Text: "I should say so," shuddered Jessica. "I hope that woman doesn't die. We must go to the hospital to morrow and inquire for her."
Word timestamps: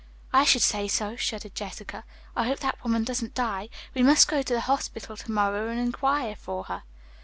"I 0.33 0.45
should 0.45 0.63
say 0.63 0.87
so," 0.87 1.15
shuddered 1.15 1.53
Jessica. 1.53 2.03
"I 2.35 2.45
hope 2.47 2.57
that 2.61 2.83
woman 2.83 3.03
doesn't 3.03 3.35
die. 3.35 3.69
We 3.93 4.01
must 4.01 4.27
go 4.27 4.41
to 4.41 4.53
the 4.55 4.61
hospital 4.61 5.15
to 5.15 5.31
morrow 5.31 5.67
and 5.69 5.79
inquire 5.79 6.35
for 6.35 6.63
her." 6.63 6.81